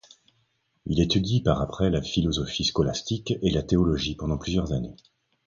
[0.87, 4.95] Il étudie par après la philosophie scolastique et la théologie pendant plusieurs années.